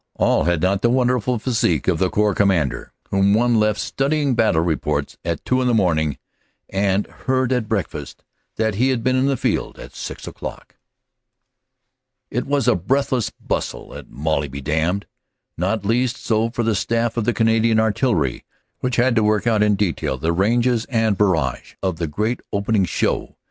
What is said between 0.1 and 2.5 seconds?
All had not the wonderful physique of the Corps